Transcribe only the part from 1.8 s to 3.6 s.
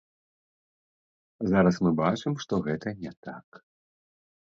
мы бачым, што гэта не так.